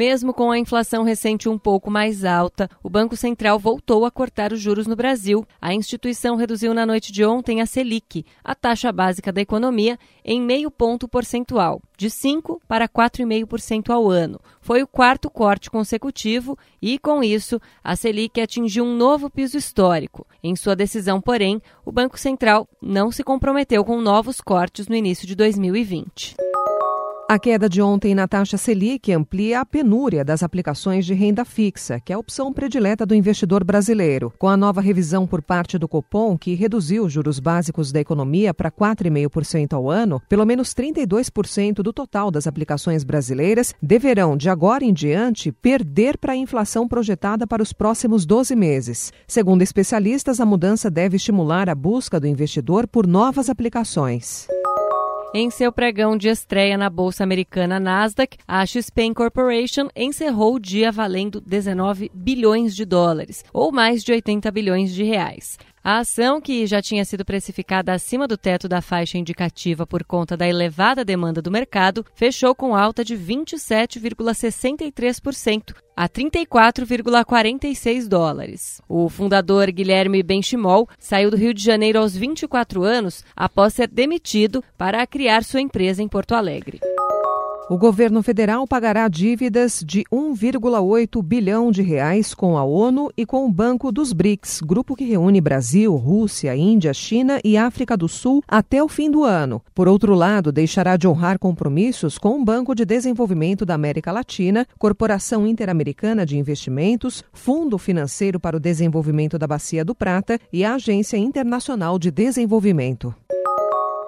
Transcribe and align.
Mesmo 0.00 0.32
com 0.32 0.50
a 0.50 0.58
inflação 0.58 1.02
recente 1.02 1.46
um 1.46 1.58
pouco 1.58 1.90
mais 1.90 2.24
alta, 2.24 2.70
o 2.82 2.88
Banco 2.88 3.14
Central 3.14 3.58
voltou 3.58 4.06
a 4.06 4.10
cortar 4.10 4.50
os 4.50 4.58
juros 4.58 4.86
no 4.86 4.96
Brasil. 4.96 5.46
A 5.60 5.74
instituição 5.74 6.36
reduziu 6.36 6.72
na 6.72 6.86
noite 6.86 7.12
de 7.12 7.22
ontem 7.22 7.60
a 7.60 7.66
Selic, 7.66 8.24
a 8.42 8.54
taxa 8.54 8.90
básica 8.90 9.30
da 9.30 9.42
economia, 9.42 9.98
em 10.24 10.40
meio 10.40 10.70
ponto 10.70 11.06
percentual, 11.06 11.82
de 11.98 12.08
5% 12.08 12.60
para 12.66 12.88
4,5% 12.88 13.90
ao 13.90 14.08
ano. 14.08 14.40
Foi 14.62 14.82
o 14.82 14.86
quarto 14.86 15.28
corte 15.28 15.70
consecutivo 15.70 16.56
e, 16.80 16.98
com 16.98 17.22
isso, 17.22 17.60
a 17.84 17.94
Selic 17.94 18.40
atingiu 18.40 18.86
um 18.86 18.96
novo 18.96 19.28
piso 19.28 19.58
histórico. 19.58 20.26
Em 20.42 20.56
sua 20.56 20.74
decisão, 20.74 21.20
porém, 21.20 21.60
o 21.84 21.92
Banco 21.92 22.18
Central 22.18 22.66
não 22.80 23.12
se 23.12 23.22
comprometeu 23.22 23.84
com 23.84 24.00
novos 24.00 24.40
cortes 24.40 24.88
no 24.88 24.96
início 24.96 25.26
de 25.26 25.34
2020. 25.34 26.49
A 27.30 27.38
queda 27.38 27.68
de 27.68 27.80
ontem 27.80 28.12
na 28.12 28.26
taxa 28.26 28.58
Selic 28.58 29.12
amplia 29.12 29.60
a 29.60 29.64
penúria 29.64 30.24
das 30.24 30.42
aplicações 30.42 31.06
de 31.06 31.14
renda 31.14 31.44
fixa, 31.44 32.00
que 32.00 32.12
é 32.12 32.16
a 32.16 32.18
opção 32.18 32.52
predileta 32.52 33.06
do 33.06 33.14
investidor 33.14 33.62
brasileiro. 33.62 34.32
Com 34.36 34.48
a 34.48 34.56
nova 34.56 34.80
revisão 34.80 35.28
por 35.28 35.40
parte 35.40 35.78
do 35.78 35.86
Copom, 35.86 36.36
que 36.36 36.56
reduziu 36.56 37.04
os 37.04 37.12
juros 37.12 37.38
básicos 37.38 37.92
da 37.92 38.00
economia 38.00 38.52
para 38.52 38.68
4,5% 38.68 39.74
ao 39.74 39.88
ano, 39.88 40.20
pelo 40.28 40.44
menos 40.44 40.74
32% 40.74 41.74
do 41.74 41.92
total 41.92 42.32
das 42.32 42.48
aplicações 42.48 43.04
brasileiras 43.04 43.76
deverão, 43.80 44.36
de 44.36 44.50
agora 44.50 44.84
em 44.84 44.92
diante, 44.92 45.52
perder 45.52 46.18
para 46.18 46.32
a 46.32 46.36
inflação 46.36 46.88
projetada 46.88 47.46
para 47.46 47.62
os 47.62 47.72
próximos 47.72 48.26
12 48.26 48.56
meses. 48.56 49.12
Segundo 49.28 49.62
especialistas, 49.62 50.40
a 50.40 50.44
mudança 50.44 50.90
deve 50.90 51.14
estimular 51.14 51.70
a 51.70 51.76
busca 51.76 52.18
do 52.18 52.26
investidor 52.26 52.88
por 52.88 53.06
novas 53.06 53.48
aplicações. 53.48 54.48
Em 55.32 55.48
seu 55.48 55.70
pregão 55.70 56.16
de 56.16 56.28
estreia 56.28 56.76
na 56.76 56.90
Bolsa 56.90 57.22
Americana 57.22 57.78
Nasdaq, 57.78 58.36
a 58.48 58.66
XP 58.66 59.04
Incorporation 59.04 59.88
encerrou 59.94 60.56
o 60.56 60.58
dia 60.58 60.90
valendo 60.90 61.40
19 61.40 62.10
bilhões 62.12 62.74
de 62.74 62.84
dólares, 62.84 63.44
ou 63.52 63.70
mais 63.70 64.02
de 64.02 64.10
80 64.10 64.50
bilhões 64.50 64.92
de 64.92 65.04
reais. 65.04 65.56
A 65.82 66.00
ação, 66.00 66.42
que 66.42 66.66
já 66.66 66.82
tinha 66.82 67.06
sido 67.06 67.24
precificada 67.24 67.94
acima 67.94 68.28
do 68.28 68.36
teto 68.36 68.68
da 68.68 68.82
faixa 68.82 69.16
indicativa 69.16 69.86
por 69.86 70.04
conta 70.04 70.36
da 70.36 70.46
elevada 70.46 71.02
demanda 71.02 71.40
do 71.40 71.50
mercado, 71.50 72.04
fechou 72.14 72.54
com 72.54 72.76
alta 72.76 73.02
de 73.02 73.16
27,63% 73.16 75.74
a 75.96 76.06
34,46 76.06 78.06
dólares. 78.06 78.82
O 78.86 79.08
fundador 79.08 79.70
Guilherme 79.70 80.22
Benchimol 80.22 80.86
saiu 80.98 81.30
do 81.30 81.36
Rio 81.36 81.54
de 81.54 81.64
Janeiro 81.64 81.98
aos 81.98 82.14
24 82.14 82.84
anos 82.84 83.24
após 83.34 83.72
ser 83.72 83.88
demitido 83.88 84.62
para 84.76 85.06
criar 85.06 85.42
sua 85.42 85.62
empresa 85.62 86.02
em 86.02 86.08
Porto 86.08 86.34
Alegre. 86.34 86.78
O 87.70 87.78
governo 87.78 88.20
federal 88.20 88.66
pagará 88.66 89.06
dívidas 89.06 89.80
de 89.86 90.02
1,8 90.12 91.22
bilhão 91.22 91.70
de 91.70 91.82
reais 91.82 92.34
com 92.34 92.58
a 92.58 92.64
ONU 92.64 93.12
e 93.16 93.24
com 93.24 93.46
o 93.46 93.48
Banco 93.48 93.92
dos 93.92 94.12
BRICS, 94.12 94.60
grupo 94.60 94.96
que 94.96 95.04
reúne 95.04 95.40
Brasil, 95.40 95.94
Rússia, 95.94 96.56
Índia, 96.56 96.92
China 96.92 97.38
e 97.44 97.56
África 97.56 97.96
do 97.96 98.08
Sul, 98.08 98.42
até 98.48 98.82
o 98.82 98.88
fim 98.88 99.08
do 99.08 99.22
ano. 99.22 99.62
Por 99.72 99.86
outro 99.86 100.16
lado, 100.16 100.50
deixará 100.50 100.96
de 100.96 101.06
honrar 101.06 101.38
compromissos 101.38 102.18
com 102.18 102.40
o 102.40 102.44
Banco 102.44 102.74
de 102.74 102.84
Desenvolvimento 102.84 103.64
da 103.64 103.74
América 103.74 104.10
Latina, 104.10 104.66
Corporação 104.76 105.46
Interamericana 105.46 106.26
de 106.26 106.36
Investimentos, 106.36 107.22
Fundo 107.32 107.78
Financeiro 107.78 108.40
para 108.40 108.56
o 108.56 108.60
Desenvolvimento 108.60 109.38
da 109.38 109.46
Bacia 109.46 109.84
do 109.84 109.94
Prata 109.94 110.40
e 110.52 110.64
a 110.64 110.74
Agência 110.74 111.16
Internacional 111.16 112.00
de 112.00 112.10
Desenvolvimento. 112.10 113.14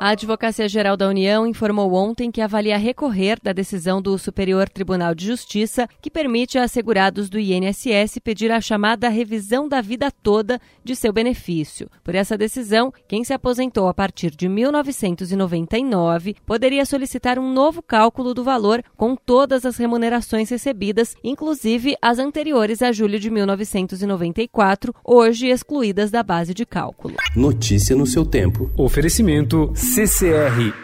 A 0.00 0.08
Advocacia 0.08 0.68
Geral 0.68 0.96
da 0.96 1.08
União 1.08 1.46
informou 1.46 1.94
ontem 1.94 2.30
que 2.30 2.40
avalia 2.40 2.76
recorrer 2.76 3.38
da 3.42 3.52
decisão 3.52 4.02
do 4.02 4.18
Superior 4.18 4.68
Tribunal 4.68 5.14
de 5.14 5.24
Justiça 5.24 5.88
que 6.02 6.10
permite 6.10 6.58
a 6.58 6.64
assegurados 6.64 7.30
do 7.30 7.38
INSS 7.38 8.18
pedir 8.22 8.50
a 8.50 8.60
chamada 8.60 9.08
revisão 9.08 9.68
da 9.68 9.80
vida 9.80 10.10
toda 10.10 10.60
de 10.82 10.96
seu 10.96 11.12
benefício. 11.12 11.88
Por 12.02 12.14
essa 12.14 12.36
decisão, 12.36 12.92
quem 13.06 13.22
se 13.22 13.32
aposentou 13.32 13.86
a 13.88 13.94
partir 13.94 14.32
de 14.32 14.48
1999 14.48 16.36
poderia 16.44 16.84
solicitar 16.84 17.38
um 17.38 17.52
novo 17.52 17.80
cálculo 17.80 18.34
do 18.34 18.42
valor 18.42 18.82
com 18.96 19.14
todas 19.14 19.64
as 19.64 19.76
remunerações 19.76 20.50
recebidas, 20.50 21.14
inclusive 21.22 21.96
as 22.02 22.18
anteriores 22.18 22.82
a 22.82 22.90
julho 22.90 23.18
de 23.18 23.30
1994, 23.30 24.92
hoje 25.04 25.46
excluídas 25.46 26.10
da 26.10 26.22
base 26.22 26.52
de 26.52 26.66
cálculo. 26.66 27.14
Notícia 27.36 27.94
no 27.94 28.06
seu 28.06 28.26
tempo. 28.26 28.70
Oferecimento 28.76 29.72
CCR 29.84 30.83